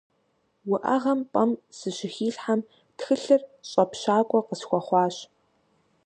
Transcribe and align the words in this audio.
УӀэгъэм 0.71 1.19
пӀэм 1.31 1.51
сыщыхилъхьэм, 1.77 2.61
тхылъыр 2.97 3.41
щӀэпщакӀуэ 3.69 4.39
къысхуэхъуащ. 4.47 5.15